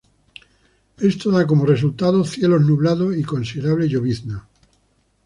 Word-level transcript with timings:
Esto 1.11 1.27
da 1.33 1.41
como 1.49 1.63
resultado 1.73 2.25
cielos 2.33 2.63
nublados 2.67 3.11
y 3.21 3.29
considerable 3.33 3.85
llovizna. 3.87 4.37